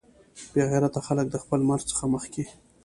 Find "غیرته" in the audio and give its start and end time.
0.71-0.99